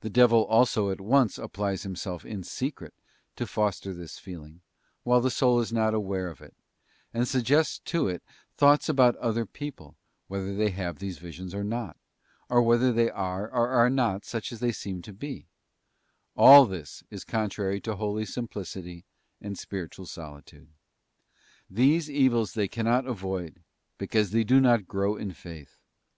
The 0.00 0.08
devil 0.08 0.46
also 0.46 0.88
at 0.88 0.98
once 0.98 1.36
applies 1.36 1.82
himself 1.82 2.24
in 2.24 2.42
secret 2.42 2.94
to 3.36 3.46
foster 3.46 3.92
this 3.92 4.18
feeling, 4.18 4.62
while 5.02 5.20
the 5.20 5.30
soul 5.30 5.60
is 5.60 5.70
not 5.74 5.92
aware 5.92 6.28
of 6.30 6.40
it, 6.40 6.56
and 7.12 7.28
suggests 7.28 7.76
to 7.80 8.08
it 8.08 8.22
thoughts 8.56 8.88
about 8.88 9.14
other 9.16 9.44
people, 9.44 9.98
whether 10.26 10.56
they 10.56 10.70
have 10.70 10.98
these 11.00 11.18
visions 11.18 11.54
or 11.54 11.62
not, 11.64 11.98
or 12.48 12.62
whether 12.62 12.94
they 12.94 13.10
are 13.10 13.44
or 13.52 13.68
are 13.68 13.90
not 13.90 14.24
such 14.24 14.52
as 14.52 14.60
they 14.60 14.72
seem 14.72 15.02
to 15.02 15.12
be: 15.12 15.48
all 16.34 16.64
this 16.64 17.04
is 17.10 17.22
contrary 17.22 17.78
to 17.82 17.96
holy 17.96 18.24
simplicity 18.24 19.04
and 19.38 19.58
spiritual 19.58 20.06
solitude. 20.06 20.70
These 21.68 22.10
evils 22.10 22.54
they 22.54 22.68
cannot 22.68 23.06
avoid, 23.06 23.60
because 23.98 24.30
they 24.30 24.44
do 24.44 24.62
not 24.62 24.88
grow 24.88 25.16
in 25.16 25.32
faith. 25.32 25.76